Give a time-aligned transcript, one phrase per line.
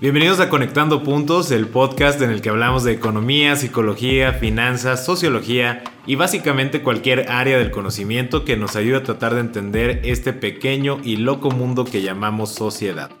[0.00, 5.84] Bienvenidos a Conectando Puntos, el podcast en el que hablamos de economía, psicología, finanzas, sociología
[6.04, 10.98] y básicamente cualquier área del conocimiento que nos ayude a tratar de entender este pequeño
[11.04, 13.12] y loco mundo que llamamos sociedad.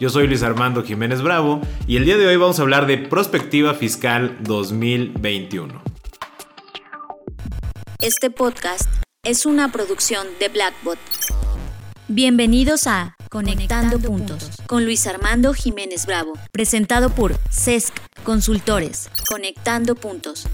[0.00, 2.98] Yo soy Luis Armando Jiménez Bravo y el día de hoy vamos a hablar de
[2.98, 5.80] Prospectiva Fiscal 2021.
[8.00, 8.90] Este podcast
[9.22, 10.98] es una producción de Blackbot.
[12.08, 17.92] Bienvenidos a Conectando, puntos, con Luis Armando Jiménez Bravo, presentado por CESC
[18.24, 19.10] Consultores.
[19.28, 20.48] Conectando Puntos.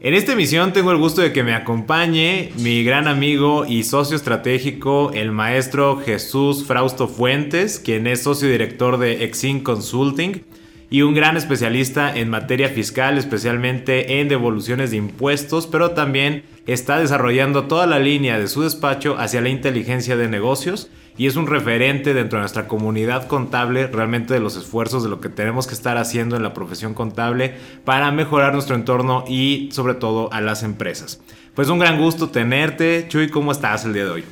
[0.00, 4.16] En esta emisión tengo el gusto de que me acompañe mi gran amigo y socio
[4.16, 10.44] estratégico, el maestro Jesús Frausto Fuentes, quien es socio director de Exin Consulting
[10.88, 16.98] y un gran especialista en materia fiscal, especialmente en devoluciones de impuestos, pero también está
[16.98, 21.48] desarrollando toda la línea de su despacho hacia la inteligencia de negocios y es un
[21.48, 25.74] referente dentro de nuestra comunidad contable realmente de los esfuerzos de lo que tenemos que
[25.74, 30.62] estar haciendo en la profesión contable para mejorar nuestro entorno y sobre todo a las
[30.62, 31.20] empresas.
[31.54, 33.06] Pues un gran gusto tenerte.
[33.08, 34.24] Chuy, ¿cómo estás el día de hoy?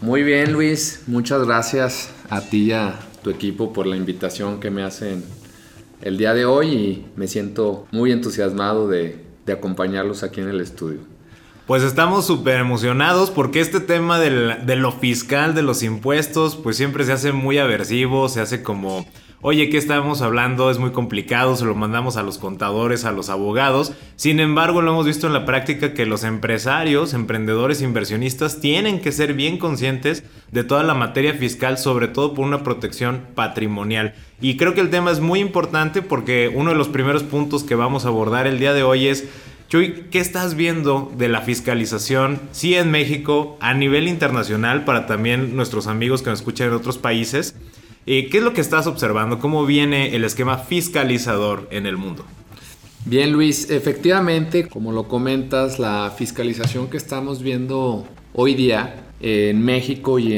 [0.00, 1.02] Muy bien, Luis.
[1.08, 5.24] Muchas gracias a ti y a tu equipo por la invitación que me hacen
[6.02, 10.60] el día de hoy y me siento muy entusiasmado de, de acompañarlos aquí en el
[10.60, 11.17] estudio.
[11.68, 17.04] Pues estamos súper emocionados porque este tema de lo fiscal, de los impuestos, pues siempre
[17.04, 19.06] se hace muy aversivo, se hace como,
[19.42, 20.70] oye, ¿qué estamos hablando?
[20.70, 23.92] Es muy complicado, se lo mandamos a los contadores, a los abogados.
[24.16, 29.12] Sin embargo, lo hemos visto en la práctica que los empresarios, emprendedores, inversionistas tienen que
[29.12, 34.14] ser bien conscientes de toda la materia fiscal, sobre todo por una protección patrimonial.
[34.40, 37.74] Y creo que el tema es muy importante porque uno de los primeros puntos que
[37.74, 39.28] vamos a abordar el día de hoy es
[39.68, 45.56] Chuy, ¿qué estás viendo de la fiscalización, sí en México, a nivel internacional, para también
[45.56, 47.54] nuestros amigos que nos escuchan en otros países?
[48.06, 49.40] Eh, ¿Qué es lo que estás observando?
[49.40, 52.24] ¿Cómo viene el esquema fiscalizador en el mundo?
[53.04, 60.18] Bien, Luis, efectivamente, como lo comentas, la fiscalización que estamos viendo hoy día en México
[60.18, 60.32] y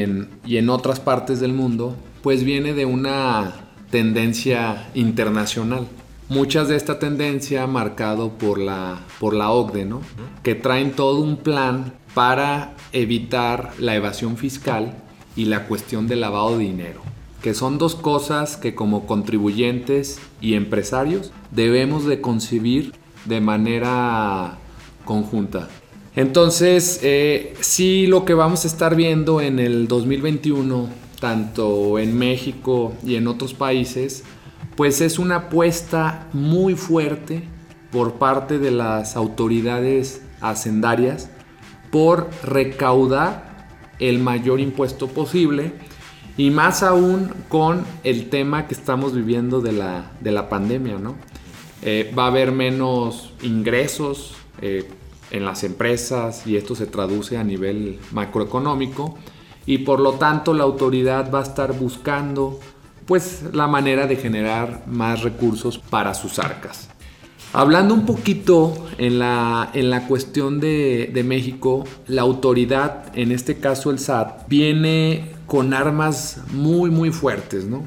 [0.45, 3.53] y en otras partes del mundo, pues viene de una
[3.91, 5.87] tendencia internacional
[6.31, 10.01] muchas de esta tendencia marcado por la, por la OCDE, ¿no?
[10.43, 14.93] que traen todo un plan para evitar la evasión fiscal
[15.35, 17.01] y la cuestión del lavado de dinero,
[17.41, 22.93] que son dos cosas que como contribuyentes y empresarios debemos de concebir
[23.25, 24.57] de manera
[25.03, 25.67] conjunta.
[26.15, 30.87] Entonces, eh, sí lo que vamos a estar viendo en el 2021,
[31.19, 34.23] tanto en México y en otros países,
[34.81, 37.43] pues es una apuesta muy fuerte
[37.91, 41.29] por parte de las autoridades hacendarias
[41.91, 43.67] por recaudar
[43.99, 45.73] el mayor impuesto posible
[46.35, 51.15] y más aún con el tema que estamos viviendo de la, de la pandemia, ¿no?
[51.83, 54.33] Eh, va a haber menos ingresos
[54.63, 54.89] eh,
[55.29, 59.15] en las empresas y esto se traduce a nivel macroeconómico
[59.67, 62.59] y por lo tanto la autoridad va a estar buscando
[63.05, 66.89] pues la manera de generar más recursos para sus arcas.
[67.53, 73.91] Hablando un poquito en la, en la cuestión de, México, la autoridad, en este caso
[73.91, 77.83] el SAT, viene con armas muy muy fuertes, ¿no?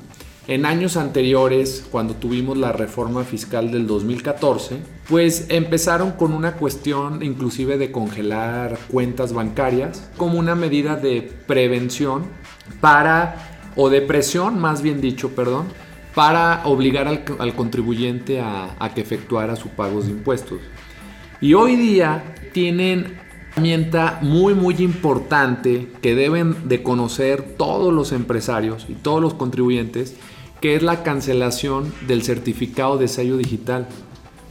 [0.46, 4.76] En años anteriores, cuando tuvimos la reforma fiscal del 2014,
[5.08, 12.24] pues empezaron con una cuestión inclusive de congelar cuentas bancarias como una medida de prevención
[12.82, 15.66] para o de presión, más bien dicho, perdón,
[16.14, 20.60] para obligar al, contribuyente a, que efectuara sus pagos de impuestos.
[21.40, 23.18] Y hoy día tienen
[23.56, 29.34] una herramienta muy muy importante que deben de conocer todos los empresarios y todos los
[29.34, 30.16] contribuyentes,
[30.60, 33.86] que es la cancelación del certificado de sello digital.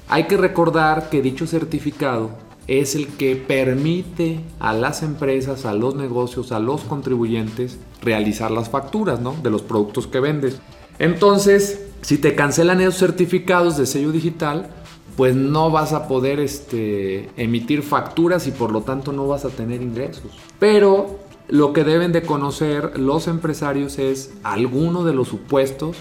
[0.10, 2.38] Hay que recordar que dicho certificado
[2.68, 8.70] es el que permite a las empresas, a los negocios, a los contribuyentes realizar las
[8.70, 9.36] facturas ¿no?
[9.42, 10.60] de los productos que vendes.
[11.00, 14.70] Entonces, si te cancelan esos certificados de sello digital,
[15.18, 19.50] pues no vas a poder este, emitir facturas y por lo tanto no vas a
[19.50, 20.32] tener ingresos.
[20.60, 25.98] Pero lo que deben de conocer los empresarios es alguno de los supuestos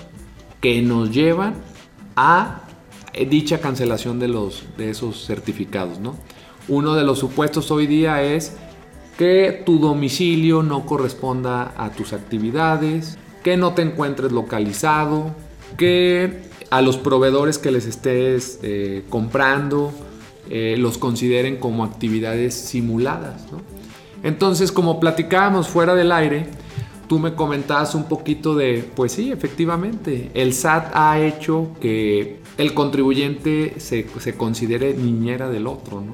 [0.61, 1.55] que nos llevan
[2.17, 2.63] a
[3.29, 6.15] dicha cancelación de, los, de esos certificados, ¿no?
[6.69, 8.57] Uno de los supuestos hoy día es
[9.19, 15.35] que tu domicilio no corresponda a tus actividades, que no te encuentres localizado,
[15.77, 19.93] que a los proveedores que les estés eh, comprando
[20.49, 23.43] eh, los consideren como actividades simuladas.
[24.23, 26.47] Entonces, como platicábamos fuera del aire,
[27.09, 32.75] tú me comentabas un poquito de, pues sí, efectivamente, el SAT ha hecho que el
[32.75, 34.07] contribuyente se,
[34.37, 36.13] considere niñera del otro, ¿no?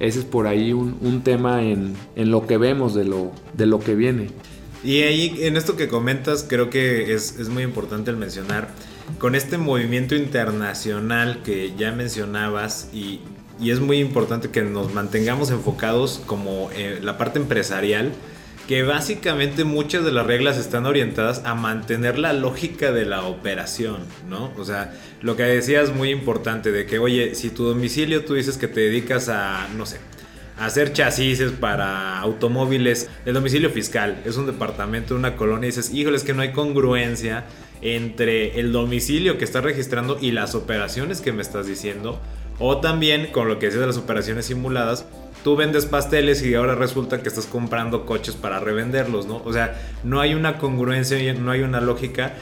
[0.00, 3.94] Ese es por ahí un, tema en, lo que vemos de lo, de lo que
[3.94, 4.28] viene.
[4.82, 8.68] Y ahí, en esto que comentas, creo que es, es muy importante el mencionar,
[9.18, 13.20] con este movimiento internacional que ya mencionabas y,
[13.60, 18.12] y es muy importante que nos mantengamos enfocados como eh, la parte empresarial,
[18.70, 23.96] que básicamente muchas de las reglas están orientadas a mantener la lógica de la operación,
[24.28, 24.52] ¿no?
[24.56, 28.58] O sea, lo que decías muy importante de que, oye, si tu domicilio tú dices
[28.58, 29.98] que te dedicas a, no sé,
[30.56, 36.16] hacer chasis para automóviles, el domicilio fiscal es un departamento, una colonia, y dices, híjole,
[36.16, 37.46] es que no hay congruencia
[37.82, 42.20] entre el domicilio que estás registrando y las operaciones que me estás diciendo.
[42.60, 45.06] O también con lo que decías de las operaciones simuladas,
[45.42, 49.42] tú vendes pasteles y ahora resulta que estás comprando coches para revenderlos, ¿no?
[49.44, 52.34] O sea, no hay una congruencia, no hay una lógica.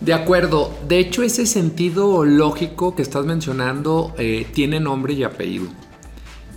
[0.00, 5.68] De acuerdo, de hecho ese sentido lógico que estás mencionando eh, tiene nombre y apellido,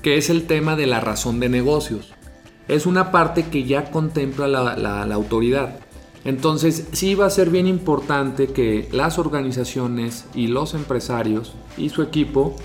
[0.02, 2.14] que es el tema de la razón de negocios.
[2.68, 5.80] Es una parte que ya contempla la autoridad.
[6.24, 12.04] Entonces sí va a ser bien importante que las organizaciones y los empresarios y su
[12.04, 12.56] equipo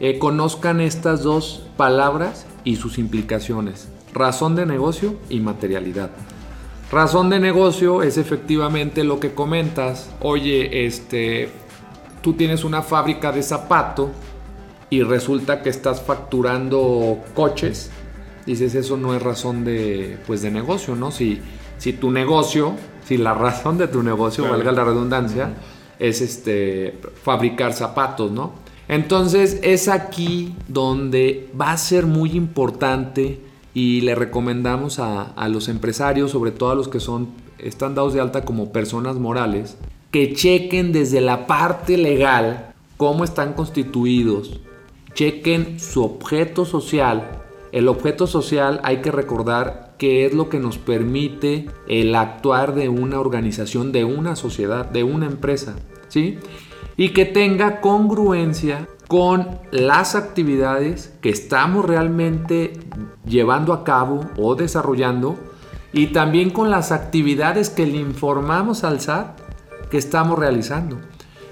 [0.00, 6.10] eh, conozcan estas dos palabras y sus implicaciones, razón de negocio y materialidad.
[6.92, 11.48] Razón de negocio es efectivamente lo que comentas, oye, este,
[12.20, 14.10] tú tienes una fábrica de zapato
[14.90, 17.90] y resulta que estás facturando coches,
[18.44, 21.10] dices eso no es razón de, pues, de negocio, ¿no?
[21.10, 21.40] Si,
[21.78, 22.74] si tu negocio
[23.06, 25.50] si la razón de tu negocio, valga la redundancia,
[25.98, 28.65] es este, fabricar zapatos, ¿no?
[28.88, 33.40] Entonces es aquí donde va a ser muy importante
[33.74, 37.28] y le recomendamos a, los empresarios, sobre todo a los que son,
[37.58, 39.76] están dados de alta como personas morales,
[40.10, 44.60] que chequen desde la parte legal cómo están constituidos,
[45.14, 47.42] chequen su objeto social.
[47.72, 52.88] El objeto social hay que recordar que es lo que nos permite el actuar de
[52.88, 55.74] una organización, de una sociedad, de una empresa,
[56.08, 56.38] ¿sí?
[56.96, 62.72] Y que tenga congruencia con las actividades que estamos realmente
[63.24, 65.36] llevando a cabo o desarrollando
[65.92, 69.38] y también con las actividades que le informamos al SAT
[69.90, 70.98] que estamos realizando.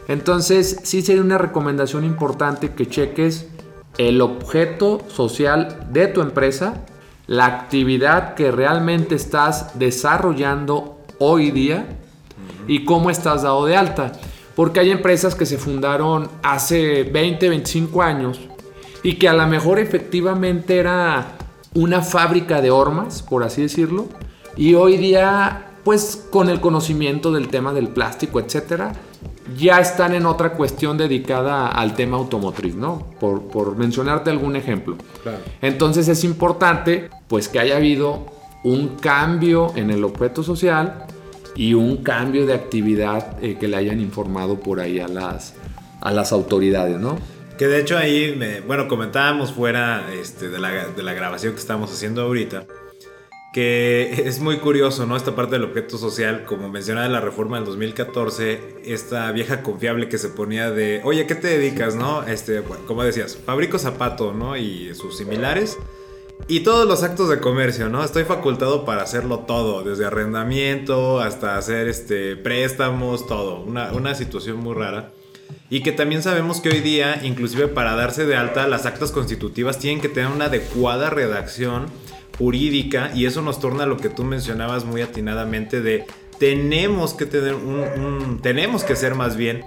[0.09, 3.49] Entonces, sí sería una recomendación importante que cheques
[3.97, 6.85] el objeto social de tu empresa
[7.27, 11.87] la actividad que realmente estás desarrollando hoy día
[12.67, 14.13] y cómo estás dado de alta.
[14.57, 18.41] Porque hay empresas que se fundaron hace 20, 25 años
[19.03, 21.37] y que a lo mejor efectivamente era
[21.75, 24.07] una fábrica de hormas, por así decirlo,
[24.57, 28.93] y hoy día, pues con el conocimiento del tema del plástico, etcétera,
[29.59, 33.07] ya están en otra cuestión dedicada al tema automotriz, ¿no?
[33.21, 34.97] Por, mencionarte algún ejemplo.
[35.61, 38.27] Entonces es importante, pues, que haya habido
[38.63, 41.07] un cambio en el objeto social
[41.57, 45.55] y un cambio de actividad eh, que le hayan informado por ahí a las,
[46.01, 47.19] a las autoridades, ¿no?
[47.59, 48.37] Que de hecho ahí,
[48.67, 52.67] bueno, comentábamos fuera este, de, la, de la grabación que estamos haciendo ahorita,
[53.53, 55.17] que es muy curioso, ¿no?
[55.17, 60.09] Esta parte del objeto social, como mencionaba en la reforma del 2014, esta vieja confiable
[60.09, 62.25] que se ponía de, oye, ¿qué te dedicas, no?
[62.25, 64.57] Este, bueno, como decías, fabrico zapato, ¿no?
[64.57, 65.79] Y sus similares.
[66.47, 68.05] Y todos los actos de comercio, ¿no?
[68.05, 73.61] Estoy facultado para hacerlo todo, desde arrendamiento hasta hacer este, préstamos, todo.
[73.61, 75.13] Una, situación muy rara.
[75.71, 79.79] Y que también sabemos que hoy día, inclusive para darse de alta, las actas constitutivas
[79.79, 81.87] tienen que tener una adecuada redacción
[82.39, 86.05] jurídica y eso nos torna a lo que tú mencionabas muy atinadamente de
[86.39, 89.65] tenemos que tener un, tenemos que ser más bien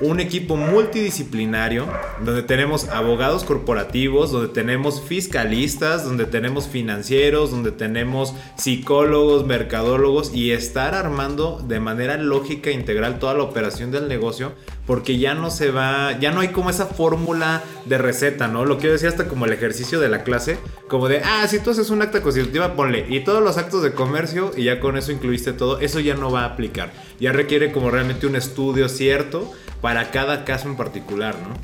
[0.00, 1.86] un equipo multidisciplinario
[2.24, 10.52] donde tenemos abogados corporativos, donde tenemos fiscalistas, donde tenemos financieros, donde tenemos psicólogos, mercadólogos y
[10.52, 14.52] estar armando de manera lógica e integral toda la operación del negocio
[14.88, 18.64] porque ya no se va, ya no hay como esa fórmula de receta, ¿no?
[18.64, 21.58] Lo que yo decía hasta como el ejercicio de la clase, como de, ah, si
[21.58, 24.96] tú haces un acta constitutiva, ponle, y todos los actos de comercio, y ya con
[24.96, 26.90] eso incluiste todo, eso ya no va a aplicar.
[27.20, 31.54] Ya requiere como realmente un estudio cierto para cada caso en particular, ¿no?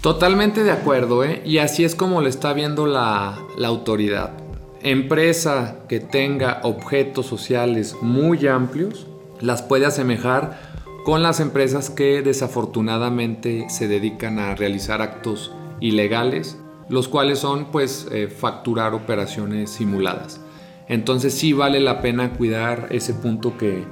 [0.00, 1.42] Totalmente de acuerdo, ¿eh?
[1.44, 4.32] Y así es como lo está viendo la, la autoridad.
[4.80, 9.06] Empresa que tenga objetos sociales muy amplios,
[9.40, 10.58] las puede asemejar
[11.04, 18.06] con las empresas que desafortunadamente se dedican a realizar actos ilegales, los cuales son pues
[18.12, 20.40] eh, facturar operaciones simuladas.
[20.88, 23.84] Entonces sí vale la pena cuidar ese punto que,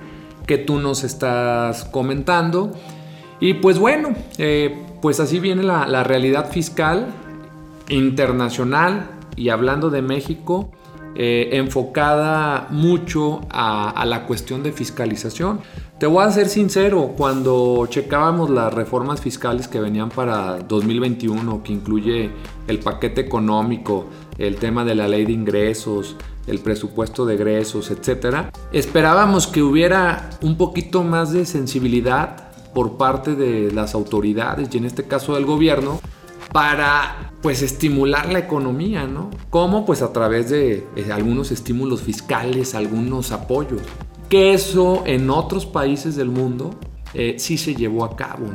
[0.47, 2.73] que tú nos estás comentando.
[3.41, 7.09] Y pues bueno, eh, pues así viene la, realidad fiscal
[7.89, 10.71] internacional y hablando de México,
[11.15, 15.61] eh, enfocada mucho a, a, la cuestión de fiscalización.
[15.99, 21.73] Te voy a ser sincero, cuando checábamos las reformas fiscales que venían para 2021, que
[21.73, 22.31] incluye
[22.69, 24.07] el paquete económico,
[24.39, 26.17] el tema de la ley de ingresos,
[26.47, 33.35] el presupuesto de egresos, etc., esperábamos que hubiera un poquito más de sensibilidad por parte
[33.35, 36.01] de las autoridades y en este caso del gobierno
[36.53, 39.31] para pues estimular la economía, ¿no?
[39.51, 39.87] ¿Cómo?
[39.87, 43.83] Pues a través de eh, algunos estímulos fiscales, algunos apoyos
[44.31, 46.71] que eso en otros países del mundo
[47.13, 48.47] eh, sí se llevó a cabo.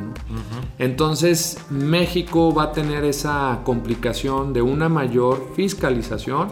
[0.78, 6.48] Entonces México va a tener esa complicación de una mayor fiscalización,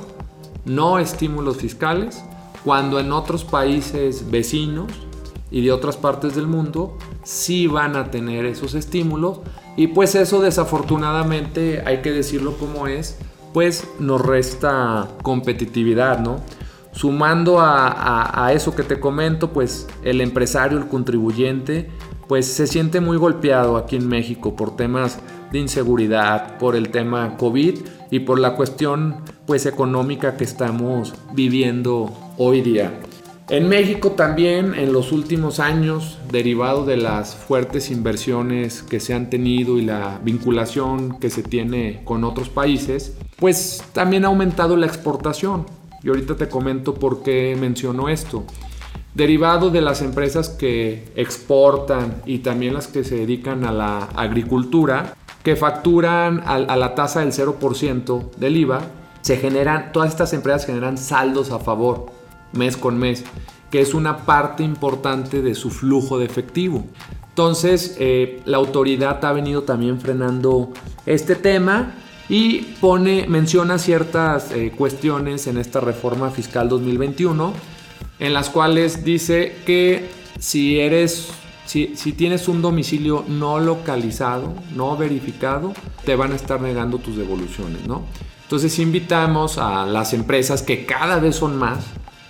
[0.66, 2.22] no estímulos fiscales,
[2.64, 4.92] cuando en otros países vecinos
[5.50, 9.40] y de otras partes del mundo sí van a tener esos estímulos
[9.76, 13.18] y pues eso desafortunadamente hay que decirlo como es,
[13.52, 16.40] pues nos resta competitividad, ¿no?
[16.92, 21.90] Sumando a, eso que te comento, pues el empresario, el contribuyente,
[22.28, 25.18] pues se siente muy golpeado aquí en México por temas
[25.50, 27.78] de inseguridad, por el tema COVID
[28.12, 33.00] y por la cuestión pues económica que estamos viviendo hoy día.
[33.50, 39.28] En México también en los últimos años, derivado de las fuertes inversiones que se han
[39.28, 44.86] tenido y la vinculación que se tiene con otros países, pues también ha aumentado la
[44.86, 45.66] exportación.
[46.02, 48.44] Y ahorita te comento por qué menciono esto.
[49.12, 55.16] Derivado de las empresas que exportan y también las que se dedican a la agricultura,
[55.42, 58.80] que facturan a, la tasa del 0% del IVA,
[59.20, 62.23] se generan, todas estas empresas generan saldos a favor
[62.54, 63.24] mes con mes,
[63.70, 66.84] que es una parte importante de su flujo de efectivo.
[67.28, 70.72] Entonces, eh, la autoridad ha venido también frenando
[71.06, 71.94] este tema
[72.28, 77.52] y pone, menciona ciertas eh, cuestiones en esta reforma fiscal 2021
[78.18, 80.08] en las cuales dice que
[80.38, 81.28] si eres
[81.66, 85.72] si, si, tienes un domicilio no localizado, no verificado,
[86.04, 88.04] te van a estar negando tus devoluciones, ¿no?
[88.42, 91.78] Entonces invitamos a las empresas que cada vez son más,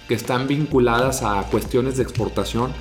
[0.08, 2.72] que están vinculadas a cuestiones de exportación,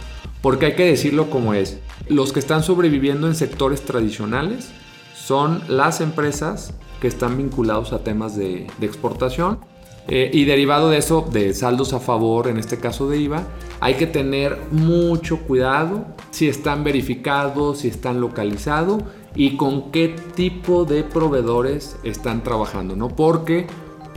[0.42, 4.72] porque hay que decirlo como es, los que están sobreviviendo en sectores tradicionales
[5.16, 9.60] son las empresas que están vinculados a temas de, exportación.
[10.10, 13.48] Eh, y derivado de eso, de saldos a favor, en este caso de IVA,
[13.80, 19.02] hay que tener mucho cuidado si están verificados, si están localizados
[19.34, 23.08] y con qué tipo de proveedores están trabajando, ¿no?
[23.08, 23.68] Porque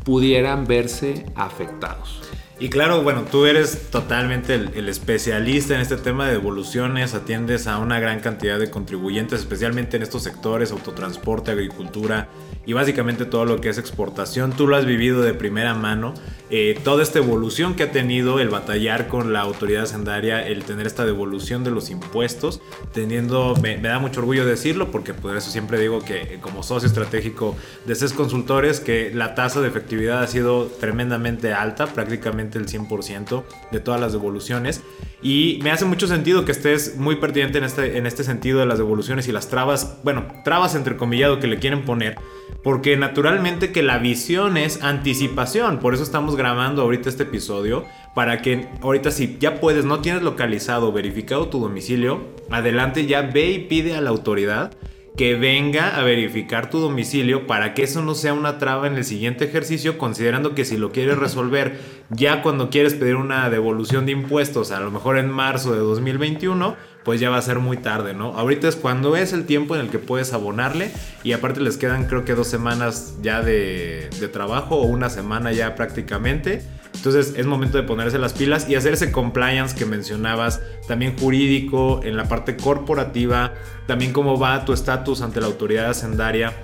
[0.05, 2.21] pudieran verse afectados.
[2.59, 7.77] Y claro, bueno, tú eres totalmente el, especialista en este tema de devoluciones, atiendes a
[7.77, 12.29] una gran cantidad de contribuyentes, especialmente en estos sectores, autotransporte, agricultura
[12.65, 14.53] y básicamente todo lo que es exportación.
[14.53, 16.15] Tú lo has vivido de primera mano,
[16.49, 20.87] eh, toda esta evolución que ha tenido el batallar con la autoridad hacendaria, el tener
[20.87, 22.61] esta devolución de los impuestos,
[22.93, 26.87] teniendo, me, da mucho orgullo decirlo, porque por eso siempre digo que eh, como socio
[26.87, 32.67] estratégico de CES Consultores, que la tasa de efectividad ha sido tremendamente alta, prácticamente el
[32.67, 34.83] 100% de todas las devoluciones.
[35.23, 38.67] Y me hace mucho sentido que estés muy pertinente en este, en este sentido de
[38.67, 42.17] las devoluciones y las trabas, bueno, trabas entre comillado que le quieren poner,
[42.63, 48.43] porque naturalmente que la visión es anticipación, por eso estamos grabando ahorita este episodio, para
[48.43, 53.59] que ahorita si ya puedes, no tienes localizado, verificado tu domicilio, adelante ya ve y
[53.61, 54.73] pide a la autoridad
[55.17, 59.05] que venga a verificar tu domicilio para que eso no sea una traba en el
[59.05, 61.79] siguiente ejercicio, considerando que si lo quieres resolver
[62.11, 66.77] ya cuando quieres pedir una devolución de impuestos, a lo mejor en marzo de 2021,
[67.03, 68.37] pues ya va a ser muy tarde, ¿no?
[68.37, 70.91] Ahorita es cuando es el tiempo en el que puedes abonarle
[71.25, 75.53] y aparte les quedan creo que dos semanas ya de, de trabajo o una semana
[75.53, 76.63] ya prácticamente
[76.97, 82.01] entonces es momento de ponerse las pilas y hacer ese compliance que mencionabas, también jurídico,
[82.03, 83.53] en la parte corporativa,
[83.87, 86.55] también cómo va tu estatus ante la autoridad hacendaria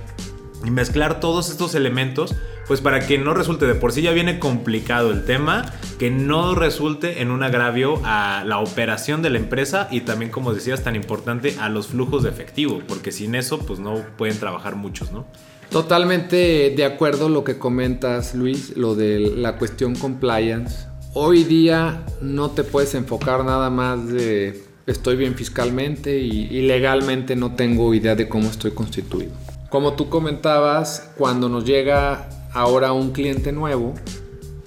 [0.65, 2.35] y mezclar todos estos elementos,
[2.67, 6.55] pues para que no resulte de por sí ya viene complicado el tema, que no
[6.55, 10.97] resulte en un agravio a la operación de la empresa y también, como decías, tan
[10.97, 15.27] importante a los flujos de efectivo, porque sin eso, pues no pueden trabajar muchos, ¿no?
[15.73, 20.87] Totalmente de acuerdo lo que comentas, Luis, lo de la cuestión compliance.
[21.15, 27.55] Hoy día no te puedes enfocar nada más de estoy bien fiscalmente y, legalmente no
[27.55, 29.33] tengo idea de cómo estoy constituido.
[29.71, 33.95] Como tú comentabas, cuando nos llega ahora un cliente nuevo,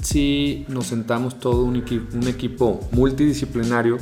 [0.01, 1.83] si nos sentamos todo un,
[2.13, 3.99] un equipo multidisciplinario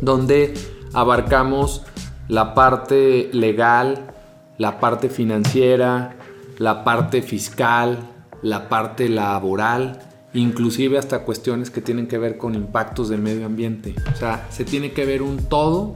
[0.00, 0.54] donde
[0.94, 1.82] abarcamos
[2.28, 4.14] la parte legal,
[4.56, 6.15] la parte financiera,
[6.58, 7.98] la parte fiscal,
[8.42, 10.00] la parte laboral,
[10.34, 13.94] inclusive hasta cuestiones que tienen que ver con impactos del medio ambiente.
[14.12, 15.94] O sea, se tiene que ver un todo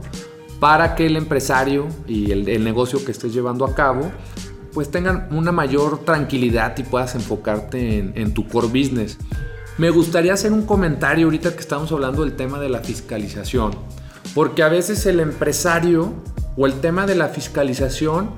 [0.59, 4.11] para que el empresario y el, negocio que estés llevando a cabo
[4.73, 9.17] pues tengan una mayor tranquilidad y puedas enfocarte en, en tu core business.
[9.77, 13.71] Me gustaría hacer un comentario ahorita que estamos hablando del tema de la fiscalización,
[14.33, 16.13] porque a veces el empresario
[16.55, 18.29] o el tema de la fiscalización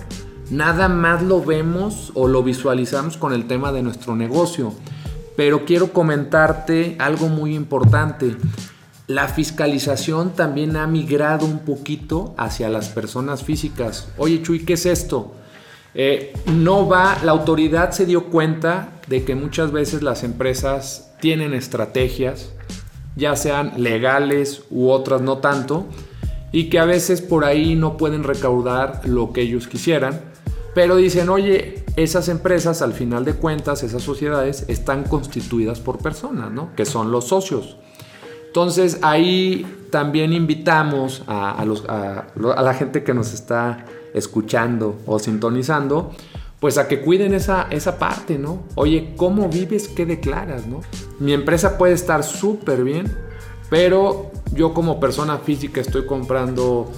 [0.54, 4.74] nada más lo vemos o lo visualizamos con el tema de nuestro negocio.
[5.36, 8.36] Pero quiero comentarte algo muy importante.
[9.08, 14.10] La fiscalización también ha migrado un poquito hacia las personas físicas.
[14.18, 15.34] Oye Chuy, ¿qué es esto?
[15.96, 21.54] Eh, no va, la autoridad se dio cuenta de que muchas veces las empresas tienen
[21.54, 22.50] estrategias,
[23.16, 25.88] ya sean legales u otras no tanto,
[26.52, 30.33] y que a veces por ahí no pueden recaudar lo que ellos quisieran,
[30.74, 36.52] pero dicen, oye, esas empresas al final de cuentas, esas sociedades están constituidas por personas,
[36.52, 36.76] ¿no?
[36.76, 37.78] Que son los socios.
[38.48, 41.64] Entonces ahí también invitamos a,
[42.36, 46.12] la gente que nos está escuchando o sintonizando,
[46.60, 48.64] pues a que cuiden esa, esa parte, ¿no?
[48.76, 49.88] Oye, ¿cómo vives?
[49.88, 50.82] ¿Qué declaras, no?
[51.20, 53.12] Mi empresa puede estar súper bien,
[53.70, 56.92] pero yo como persona física estoy comprando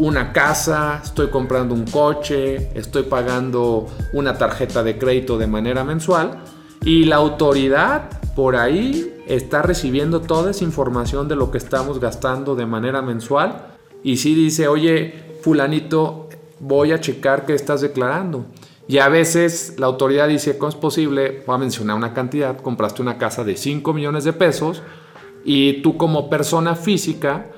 [0.00, 6.38] una casa, estoy comprando un coche, estoy pagando una tarjeta de crédito de manera mensual
[6.82, 12.56] y la autoridad por ahí está recibiendo toda esa información de lo que estamos gastando
[12.56, 16.30] de manera mensual y si dice, oye, fulanito,
[16.60, 18.46] voy a checar qué estás declarando.
[18.88, 21.42] Y a veces la autoridad dice, ¿cómo es posible?
[21.46, 24.82] Voy a mencionar una cantidad, compraste una casa de 5 millones de pesos
[25.44, 27.50] y tú como persona física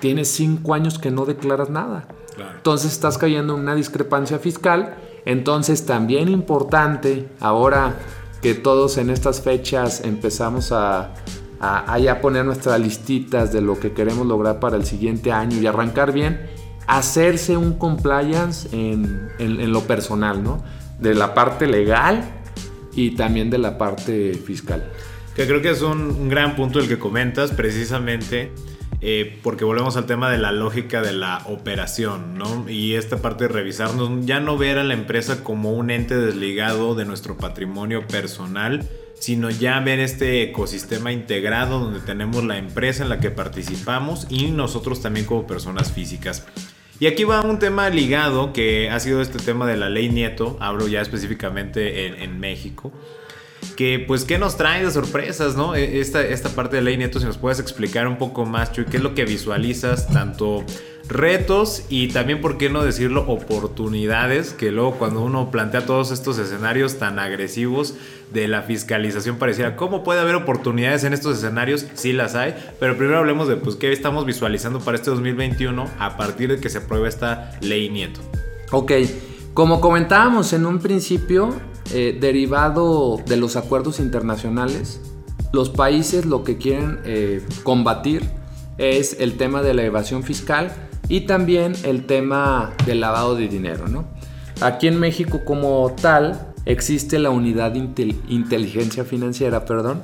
[0.00, 2.08] tienes cinco años que no declaras nada.
[2.56, 4.96] Entonces estás cayendo en una discrepancia fiscal.
[5.24, 7.96] Entonces también importante ahora
[8.40, 11.12] que todos en estas fechas empezamos a,
[11.60, 16.12] a, poner nuestras listitas de lo que queremos lograr para el siguiente año y arrancar
[16.12, 16.40] bien,
[16.86, 20.62] hacerse un compliance en, en lo personal, ¿no?
[20.98, 22.24] De la parte legal
[22.94, 24.90] y también de la parte fiscal.
[25.36, 28.52] Que creo que es un gran punto el que comentas, precisamente
[29.02, 32.68] eh, porque volvemos al tema de la lógica de la operación, ¿no?
[32.68, 36.94] Y esta parte de revisarnos, ya no ver a la empresa como un ente desligado
[36.94, 38.86] de nuestro patrimonio personal,
[39.18, 44.50] sino ya ver este ecosistema integrado donde tenemos la empresa en la que participamos y
[44.50, 46.46] nosotros también como personas físicas.
[46.98, 50.58] Y aquí va un tema ligado que ha sido este tema de la ley Nieto,
[50.60, 52.92] hablo ya específicamente en, en México
[53.76, 55.74] que pues qué nos trae de sorpresas, ¿no?
[55.74, 58.86] E, esta, esta parte de ley Nieto, si nos puedes explicar un poco más, Chuy,
[58.86, 60.64] qué es lo que visualizas, tanto
[61.10, 66.38] retos y también, por qué no decirlo, oportunidades, que luego cuando uno plantea todos estos
[66.38, 67.94] escenarios tan agresivos
[68.32, 71.86] de la fiscalización pareciera, ¿cómo puede haber oportunidades en estos escenarios?
[71.94, 76.16] Sí las hay, pero primero hablemos de pues qué estamos visualizando para este 2021 a
[76.16, 78.20] partir de que se apruebe esta ley Nieto.
[78.70, 78.92] Ok,
[79.52, 81.56] como comentábamos en un principio,
[81.92, 85.00] eh, derivado de los acuerdos internacionales,
[85.52, 88.22] los países lo que quieren eh, combatir
[88.78, 90.72] es el tema de la evasión fiscal
[91.08, 93.88] y también el tema del lavado de dinero.
[93.88, 94.06] ¿no?
[94.60, 100.02] Aquí en México como tal existe la unidad de inteligencia financiera, perdón,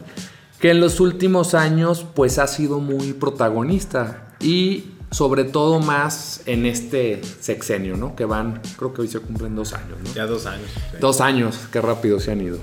[0.60, 6.66] que en los últimos años pues ha sido muy protagonista y sobre todo más en
[6.66, 8.16] este sexenio, ¿no?
[8.16, 10.12] Que van, creo que hoy se cumplen dos años, ¿no?
[10.12, 10.68] Ya dos años.
[11.00, 12.58] Dos años, qué rápido se han ido.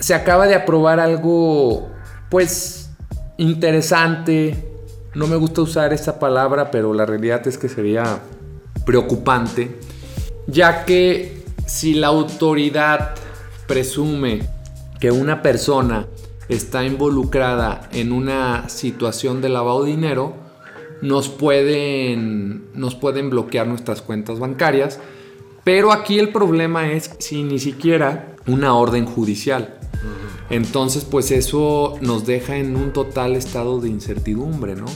[0.00, 1.90] Se acaba de aprobar algo,
[2.30, 2.90] pues,
[3.36, 4.72] interesante.
[5.14, 8.20] No me gusta usar esta palabra, pero la realidad es que sería
[8.84, 9.78] preocupante,
[10.46, 13.14] ya que si la autoridad
[13.66, 14.42] presume
[15.00, 16.06] que una persona
[16.48, 20.45] está involucrada en una situación de lavado de dinero,
[21.02, 25.00] nos pueden, nos pueden bloquear nuestras cuentas bancarias.
[25.64, 29.78] Pero aquí el problema es si ni siquiera una orden judicial.
[30.48, 34.86] Entonces, pues eso nos deja en un total estado de incertidumbre, ¿no?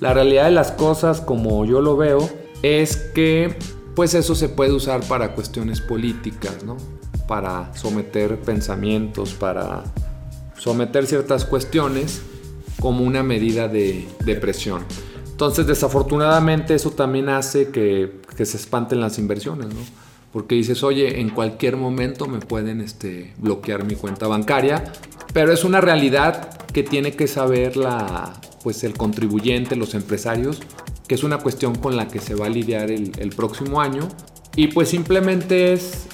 [0.00, 2.28] La realidad de las cosas, como yo lo veo,
[2.62, 3.56] es que
[3.94, 6.76] pues eso se puede usar para cuestiones políticas, ¿no?
[7.26, 9.84] Para someter pensamientos, para
[10.58, 12.22] someter ciertas cuestiones
[12.80, 14.82] como una medida de, de presión.
[15.36, 19.80] Entonces, desafortunadamente, eso también hace que, se espanten las inversiones, ¿no?
[20.32, 24.90] Porque dices, oye, en cualquier momento me pueden este, bloquear mi cuenta bancaria,
[25.34, 30.62] pero es una realidad que tiene que saber la, pues el contribuyente, los empresarios,
[31.06, 34.08] que es una cuestión con la que se va a lidiar el, próximo año.
[34.56, 36.06] Y pues simplemente es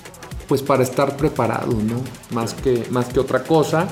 [0.48, 2.02] pues para estar preparado, ¿no?
[2.34, 3.86] Más que, más que otra cosa.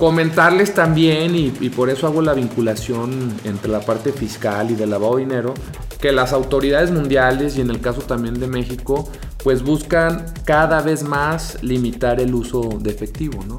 [0.00, 4.86] Comentarles también, y, y, por eso hago la vinculación entre la parte fiscal y de
[4.86, 5.52] lavado de dinero,
[6.00, 9.10] que las autoridades mundiales y en el caso también de México,
[9.44, 13.58] pues buscan cada vez más limitar el uso de efectivo, ¿no?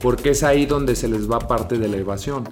[0.00, 2.48] Porque es ahí donde se les va parte de la evasión.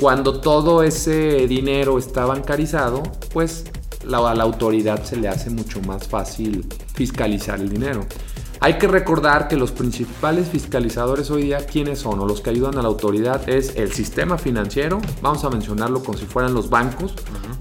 [0.00, 3.64] Cuando todo ese dinero está bancarizado, pues
[4.04, 8.04] la, a la autoridad se le hace mucho más fácil fiscalizar el dinero.
[8.60, 12.20] Hay que recordar que los principales fiscalizadores hoy día, ¿quiénes son?
[12.20, 16.16] O los que ayudan a la autoridad es el sistema financiero, vamos a mencionarlo como
[16.16, 17.14] si fueran los bancos,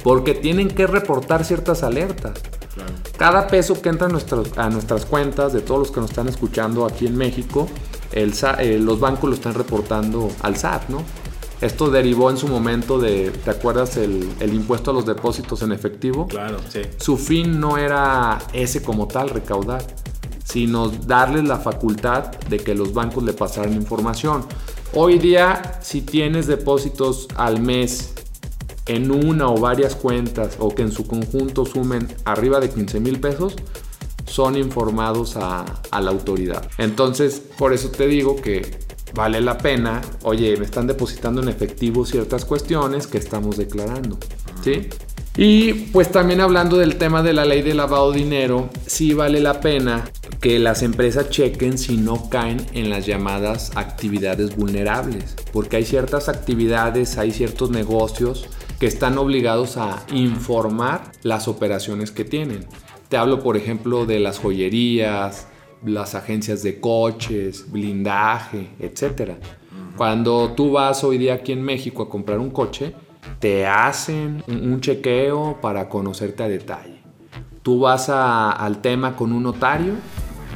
[0.04, 2.40] porque tienen que reportar ciertas alertas.
[2.74, 2.94] Claro.
[3.18, 7.08] Cada peso que entra a, nuestras cuentas, de todos los que nos están escuchando aquí
[7.08, 7.68] en México,
[8.12, 11.04] el, eh, los bancos lo están reportando al SAT, ¿no?
[11.62, 13.96] Esto derivó en su momento de, ¿te acuerdas?
[13.96, 16.28] El, el, impuesto a los depósitos en efectivo.
[16.28, 16.82] Claro, sí.
[16.98, 19.86] Su fin no era ese como tal, recaudar
[20.56, 24.46] sino darles la facultad de que los bancos le pasaran información.
[24.94, 28.14] Hoy día, si tienes depósitos al mes
[28.86, 33.20] en una o varias cuentas o que en su conjunto sumen arriba de 15 mil
[33.20, 33.58] pesos,
[34.28, 36.66] son informados a, a, la autoridad.
[36.78, 38.80] Entonces, por eso te digo que
[39.14, 44.18] vale la pena, oye, me están depositando en efectivo ciertas cuestiones que estamos declarando.
[44.64, 44.88] ¿Sí?
[45.38, 49.42] Y pues también hablando del tema de la ley de lavado de dinero, sí vale
[49.42, 50.06] la pena
[50.40, 56.30] que las empresas chequen si no caen en las llamadas actividades vulnerables, porque hay ciertas
[56.30, 58.48] actividades, hay ciertos negocios
[58.80, 62.66] que están obligados a informar las operaciones que tienen.
[63.10, 65.48] Te hablo, por ejemplo, de las joyerías,
[65.86, 69.34] las agencias de coches, blindaje, etc.
[69.98, 72.94] Cuando tú vas hoy día aquí en México a comprar un coche,
[73.40, 77.02] te hacen un chequeo para conocerte a detalle.
[77.62, 79.94] Tú vas a, al tema con un notario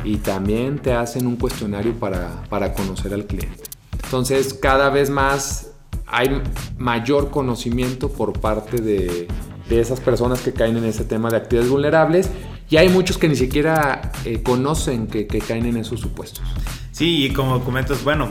[0.03, 3.63] y también te hacen un cuestionario para, para conocer al cliente.
[4.03, 5.71] Entonces cada vez más
[6.07, 6.41] hay
[6.77, 9.27] mayor conocimiento por parte de,
[9.67, 12.29] de, esas personas que caen en ese tema de actividades vulnerables
[12.69, 16.43] y hay muchos que ni siquiera eh, conocen que, que, caen en esos supuestos.
[16.91, 18.29] Sí, y como comentas, bueno,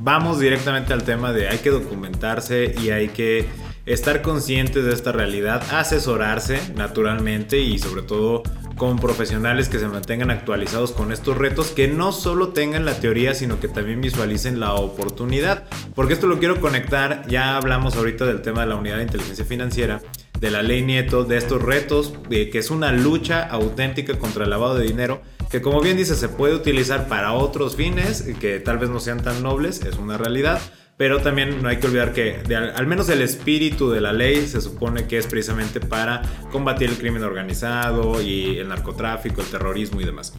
[0.00, 3.46] vamos directamente al tema de hay que documentarse y hay que
[3.86, 8.42] estar conscientes de esta realidad, asesorarse naturalmente y sobre todo
[8.76, 13.34] con profesionales que se mantengan actualizados con estos retos, que no solo tengan la teoría,
[13.34, 15.64] sino que también visualicen la oportunidad.
[15.94, 19.44] Porque esto lo quiero conectar, ya hablamos ahorita del tema de la unidad de inteligencia
[19.44, 20.00] financiera,
[20.40, 24.74] de la ley Nieto, de estos retos, que es una lucha auténtica contra el lavado
[24.74, 28.90] de dinero, que como bien dice se puede utilizar para otros fines, que tal vez
[28.90, 30.60] no sean tan nobles, es una realidad
[30.96, 32.40] pero también no hay que olvidar que
[32.74, 36.96] al menos el espíritu de la ley se supone que es precisamente para combatir el
[36.96, 40.32] crimen organizado y el narcotráfico, el terrorismo y demás.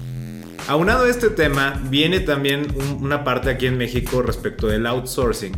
[0.68, 2.68] Aunado a este tema, viene también
[3.00, 5.56] una parte aquí en México respecto del outsourcing,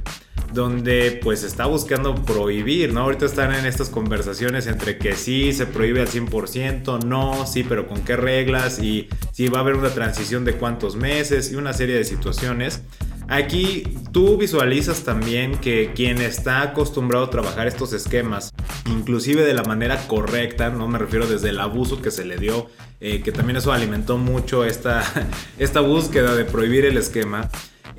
[0.51, 3.01] donde pues está buscando prohibir, ¿no?
[3.01, 7.87] Ahorita están en estas conversaciones entre que sí se prohíbe al 100%, no, sí, pero
[7.87, 11.71] con qué reglas y si va a haber una transición de cuántos meses y una
[11.71, 12.81] serie de situaciones.
[13.29, 18.53] Aquí tú visualizas también que quien está acostumbrado a trabajar estos esquemas,
[18.85, 22.69] inclusive de la manera correcta, no me refiero desde el abuso que se le dio,
[23.01, 25.03] eh, que también eso alimentó mucho esta,
[25.59, 27.49] esta búsqueda de prohibir el esquema.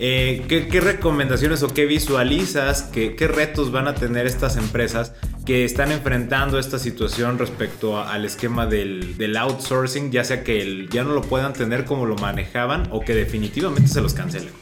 [0.00, 5.12] Eh, ¿qué, recomendaciones o qué visualizas, qué, qué, retos van a tener estas empresas
[5.44, 10.88] que están enfrentando esta situación respecto al esquema del, del outsourcing, ya sea que el,
[10.88, 14.52] ya no lo puedan tener como lo manejaban o que definitivamente se los cancelen?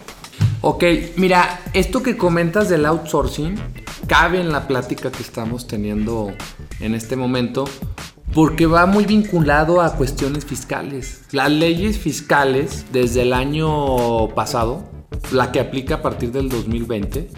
[0.69, 0.83] Ok,
[1.15, 3.55] mira, esto que comentas del outsourcing
[4.09, 6.33] cabe en la plática que estamos teniendo
[6.81, 7.67] en este momento
[8.35, 11.23] porque va muy vinculado a cuestiones fiscales.
[11.31, 14.83] Las leyes fiscales desde el año pasado,
[15.31, 17.31] la que aplica a partir del 2020,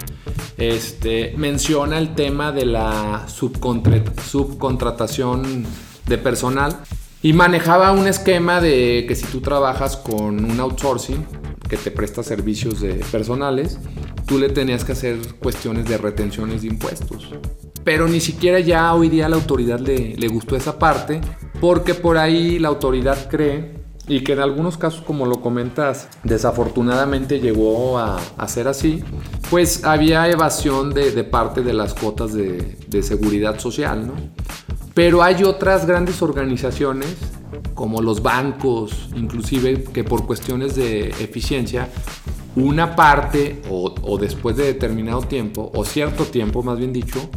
[0.57, 5.67] este, menciona el tema de la subcontratación
[6.07, 6.81] de personal
[7.21, 11.27] y manejaba un esquema de que si tú trabajas con un outsourcing,
[11.69, 13.79] que te presta servicios de personales,
[14.27, 17.31] tú le tenías que hacer cuestiones de retenciones de impuestos.
[17.85, 21.21] Pero ni siquiera ya hoy día la autoridad le, le gustó esa parte,
[21.61, 23.79] porque por ahí la autoridad cree
[24.09, 29.05] y que en algunos casos, como lo comentas, desafortunadamente llegó a, a ser así,
[29.51, 34.15] pues había evasión de, de parte de las cuotas de, de, seguridad social, ¿no?
[34.95, 37.15] Pero hay otras grandes organizaciones
[37.79, 41.89] como los bancos, inclusive que por cuestiones de eficiencia
[42.57, 47.31] una parte o, o después de determinado tiempo, o cierto tiempo más bien dicho,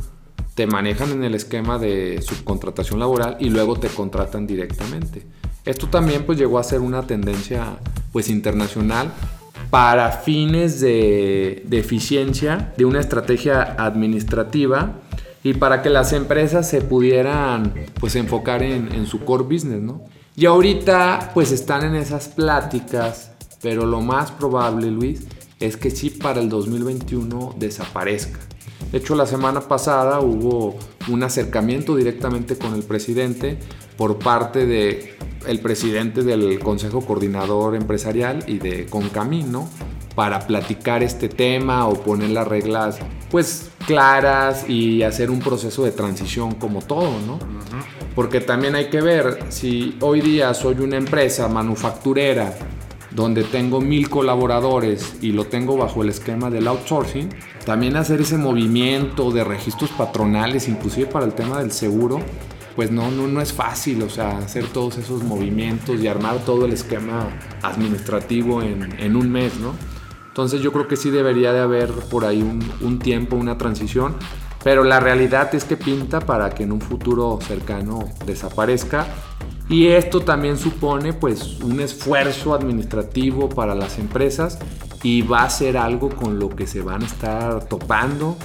[0.56, 5.28] te manejan en el esquema de subcontratación laboral y luego te contratan directamente.
[5.64, 7.78] Esto también pues llegó a ser una tendencia
[8.12, 9.12] pues internacional
[9.70, 15.02] para fines de, eficiencia, de una estrategia administrativa
[15.44, 20.02] y para que las empresas se pudieran pues enfocar en, en, su core business, ¿no?
[20.36, 25.28] Y ahorita pues están en esas pláticas, pero lo más probable, Luis,
[25.60, 28.39] es que sí para el 2021 desaparezca.
[28.91, 30.76] De hecho, la semana pasada hubo
[31.10, 33.58] un acercamiento directamente con el presidente
[33.98, 35.15] por parte de
[35.62, 39.70] presidente del Consejo Coordinador Empresarial y de Concamino
[40.15, 45.91] para platicar este tema o poner las reglas pues claras y hacer un proceso de
[45.91, 47.39] transición como todo, ¿no?
[48.15, 52.54] Porque también hay que ver si hoy día soy una empresa manufacturera
[53.12, 57.30] donde tengo mil colaboradores y lo tengo bajo el esquema del outsourcing,
[57.65, 62.19] también hacer ese movimiento de registros patronales, inclusive para el tema del seguro,
[62.76, 66.65] pues no, no, no es fácil, o sea, hacer todos esos movimientos y armar todo
[66.65, 67.28] el esquema
[67.62, 69.74] administrativo en, en un mes, ¿no?
[70.28, 74.15] Entonces yo creo que sí debería de haber por ahí un, un tiempo, una transición,
[74.63, 79.08] pero la realidad es que pinta para que en un futuro cercano desaparezca.
[79.69, 84.60] Y esto también supone pues un esfuerzo administrativo para las empresas
[85.02, 88.38] y va a ser algo con lo que se van a estar topando,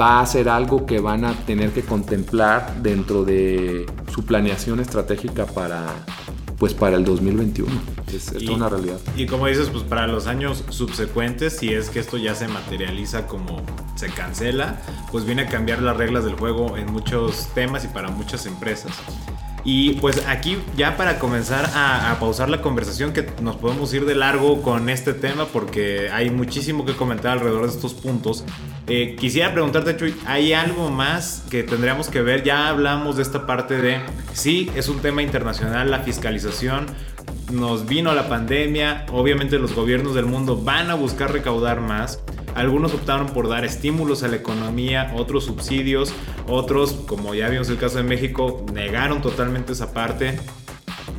[0.00, 5.46] va a ser algo que van a tener que contemplar dentro de su planeación estratégica
[5.46, 5.86] para
[6.58, 7.70] pues para el 2021.
[8.12, 8.98] Es, es Y- una realidad.
[9.16, 13.26] Y como dices, pues para los años subsecuentes, si es que esto ya se materializa
[13.26, 13.62] como
[13.94, 14.80] se cancela,
[15.12, 18.92] pues viene a cambiar las reglas del juego en muchos temas y para muchas empresas.
[19.64, 24.14] Y pues aquí ya para comenzar a, pausar la conversación que nos podemos ir de
[24.14, 28.44] largo con este tema porque hay muchísimo que comentar alrededor de estos puntos.
[28.86, 32.44] Eh, quisiera preguntarte, Chuy, ¿hay algo más que tendríamos que ver?
[32.44, 34.00] Ya hablamos de esta parte de,
[34.32, 36.86] sí, es un tema internacional, la fiscalización,
[37.52, 42.22] nos vino la pandemia, obviamente los gobiernos del mundo van a buscar recaudar más.
[42.58, 46.12] Algunos optaron por dar estímulos a la economía, otros subsidios,
[46.48, 50.40] otros, como ya vimos el caso de México, negaron totalmente esa parte.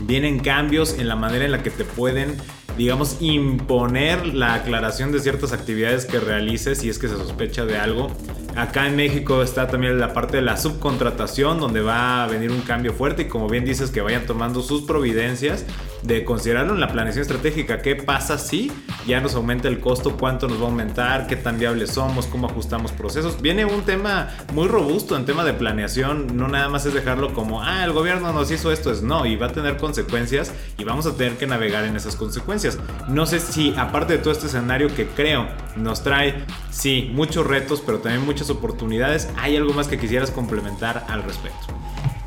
[0.02, 2.36] Vienen cambios en la manera en la que te pueden,
[2.78, 7.78] digamos, imponer la aclaración de ciertas actividades que realices si es que se sospecha de
[7.78, 8.12] algo.
[8.58, 12.60] Acá en México está también la parte de la subcontratación, donde va a venir un
[12.60, 15.66] cambio fuerte y como bien dices, que vayan tomando sus providencias
[16.04, 17.82] de considerarlo en la planeación estratégica.
[17.82, 18.72] ¿Qué pasa si
[19.06, 20.18] ya nos aumenta el costo?
[20.18, 21.28] ¿Cuánto nos va a aumentar?
[21.28, 22.26] ¿Qué tan viables somos?
[22.28, 23.42] ¿Cómo ajustamos procesos?
[23.42, 26.38] Viene un tema muy robusto en tema de planeación.
[26.38, 28.92] No nada más es dejarlo como, ah, el gobierno nos hizo esto.
[28.92, 32.16] Es no, y va a tener consecuencias y vamos a tener que navegar en esas
[32.16, 32.78] consecuencias.
[33.08, 37.82] No sé si, aparte de todo este escenario que creo nos trae, sí, muchos retos,
[37.86, 41.68] pero también muchas oportunidades, ¿hay algo más que quisieras complementar al respecto?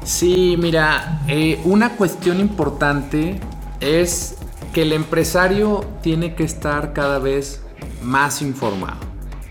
[0.04, 3.40] Sí, mira, eh, una cuestión importante
[3.82, 4.36] es
[4.72, 7.60] que el empresario tiene que estar cada vez
[8.02, 9.00] más informado.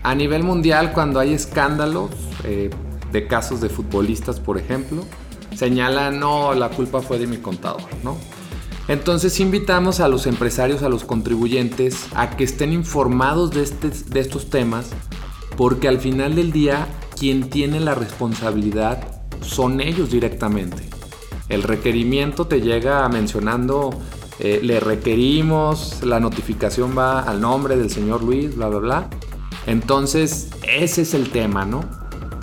[0.02, 2.10] A nivel mundial, cuando hay escándalos
[2.44, 2.70] eh,
[3.12, 5.04] de casos de futbolistas, por ejemplo,
[5.54, 8.16] señalan, no, la culpa fue de mi contador, ¿no?
[8.88, 14.18] Entonces invitamos a los empresarios, a los contribuyentes, a que estén informados de, este- de
[14.20, 14.90] estos temas,
[15.56, 20.82] porque al final del día, quien tiene la responsabilidad son ellos directamente.
[21.48, 23.90] El requerimiento te llega mencionando,
[24.44, 29.10] eh, le requerimos, la notificación va al nombre del señor Luis, bla, bla, bla.
[29.66, 31.84] Entonces, ese es el tema, ¿no?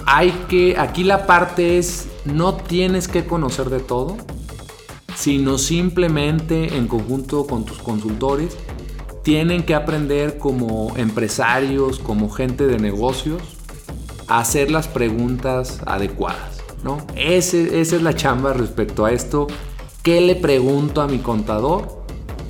[0.05, 4.15] Hay que, aquí la parte es, no tienes que conocer de todo,
[5.15, 8.55] sino simplemente en conjunto con tus consultores,
[9.21, 13.41] tienen que aprender como empresarios, como gente de negocios,
[14.29, 16.99] a hacer las preguntas adecuadas, ¿no?
[17.15, 19.47] Ese- esa es la chamba respecto a esto.
[20.03, 22.03] ¿Qué le pregunto a mi contador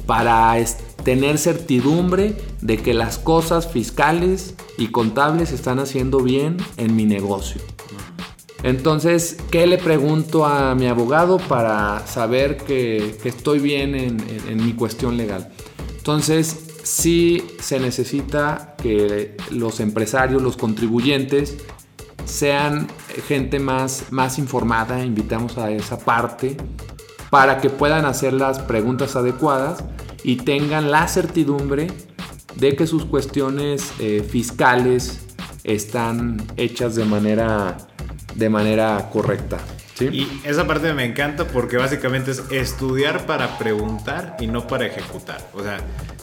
[0.06, 0.56] para
[1.04, 7.62] tener certidumbre de que las cosas fiscales y contables están haciendo bien en mi negocio?
[8.62, 14.66] Entonces, ¿qué le pregunto a mi abogado para saber que, estoy bien en, en- en
[14.66, 15.50] mi cuestión legal?
[15.98, 21.58] Entonces, sí se necesita que los empresarios, los contribuyentes,
[22.26, 22.88] sean
[23.28, 26.58] gente más, más informada, invitamos a esa parte,
[27.30, 29.84] para que puedan hacer las preguntas adecuadas
[30.24, 31.88] y tengan la certidumbre
[32.56, 35.26] de que sus cuestiones eh, fiscales
[35.64, 37.78] están hechas de manera,
[38.36, 39.58] de manera correcta.
[40.00, 45.50] Y esa parte me encanta porque básicamente es estudiar para preguntar y no para ejecutar.
[45.54, 45.80] O sea,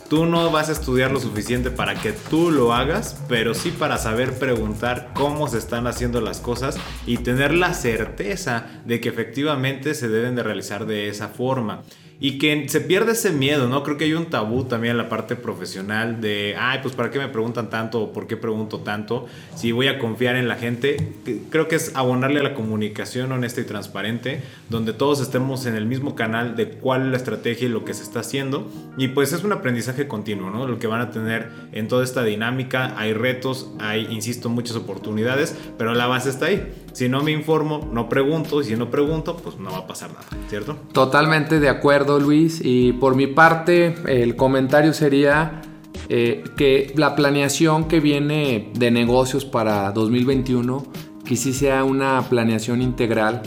[0.09, 3.99] tú no vas a estudiar lo suficiente para que tú lo hagas, pero sí para
[3.99, 9.95] saber preguntar cómo se están haciendo las cosas y tener la certeza de que efectivamente
[9.95, 11.83] se deben de realizar de esa forma
[12.19, 13.83] y que se pierde ese miedo, ¿no?
[13.83, 17.19] Creo que hay un tabú también en la parte profesional de, ay, pues ¿para qué
[17.19, 19.27] me preguntan tanto o por qué pregunto tanto?
[19.55, 21.13] Si voy a confiar en la gente,
[21.51, 25.85] creo que es abonarle a la comunicación honesta y transparente, donde todos estemos en el
[25.85, 28.71] mismo canal de cuál es la estrategia y lo que se está haciendo.
[28.97, 30.67] Y pues es un aprendizaje continuo, ¿no?
[30.67, 35.55] Lo que van a tener en toda esta dinámica, hay retos, hay, insisto, muchas oportunidades,
[35.77, 36.67] pero la base está ahí.
[36.97, 40.09] Si no me informo, no pregunto, y si no pregunto, pues no va a pasar
[40.15, 40.79] nada, ¿cierto?
[40.93, 42.63] Totalmente de acuerdo, Luis.
[42.65, 45.61] Y por mi parte, el comentario sería
[46.09, 50.87] eh, que la planeación que viene de negocios para 2021,
[51.23, 53.43] que sí sea una planeación integral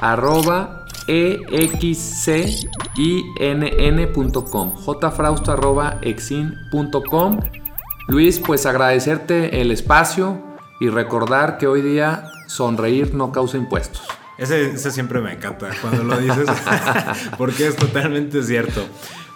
[0.00, 2.34] arroba exinn.com
[4.76, 7.40] jfrausto arroba exin.com
[8.08, 10.42] Luis, pues agradecerte el espacio
[10.80, 14.02] y recordar que hoy día sonreír no causa impuestos.
[14.36, 16.46] Ese, ese siempre me encanta cuando lo dices,
[17.38, 18.84] porque es totalmente cierto.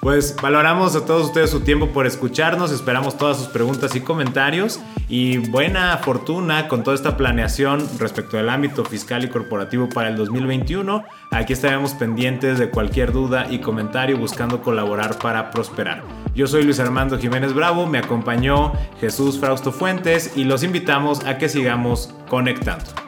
[0.00, 4.78] Pues valoramos a todos ustedes su tiempo por escucharnos, esperamos todas sus preguntas y comentarios
[5.08, 10.16] y buena fortuna con toda esta planeación respecto del ámbito fiscal y corporativo para el
[10.16, 11.04] 2021.
[11.32, 16.04] Aquí estaremos pendientes de cualquier duda y comentario buscando colaborar para prosperar.
[16.32, 21.38] Yo soy Luis Armando Jiménez Bravo, me acompañó Jesús Frausto Fuentes y los invitamos a
[21.38, 23.07] que sigamos conectando.